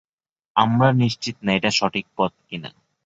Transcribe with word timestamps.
আমরা 0.55 0.87
নিশ্চিত 1.01 1.35
না 1.43 1.51
এটা 1.53 1.71
সঠিক 1.71 2.05
পথ 2.17 2.31
কিনা। 2.47 2.69